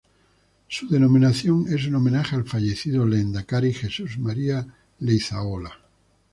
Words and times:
Su 0.67 0.89
denominación 0.89 1.67
es 1.71 1.85
un 1.85 1.93
homenaje 1.93 2.35
al 2.35 2.43
fallecido 2.45 3.05
lehendakari 3.05 3.71
Jesús 3.71 4.17
María 4.17 4.65
Leizaola. 4.97 5.69